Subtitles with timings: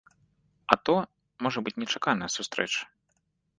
[0.75, 0.95] А то,
[1.47, 2.81] можа быць нечаканая сустрэча.